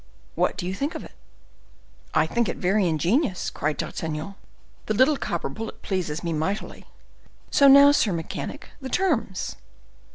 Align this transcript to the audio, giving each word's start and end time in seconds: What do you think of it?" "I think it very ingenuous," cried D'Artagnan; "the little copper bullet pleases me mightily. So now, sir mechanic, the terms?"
What 0.33 0.57
do 0.57 0.65
you 0.65 0.73
think 0.73 0.95
of 0.95 1.03
it?" 1.03 1.11
"I 2.11 2.25
think 2.25 2.49
it 2.49 2.57
very 2.57 2.87
ingenuous," 2.87 3.51
cried 3.51 3.77
D'Artagnan; 3.77 4.33
"the 4.87 4.95
little 4.95 5.15
copper 5.15 5.47
bullet 5.47 5.83
pleases 5.83 6.23
me 6.23 6.33
mightily. 6.33 6.85
So 7.51 7.67
now, 7.67 7.91
sir 7.91 8.11
mechanic, 8.11 8.71
the 8.81 8.89
terms?" 8.89 9.57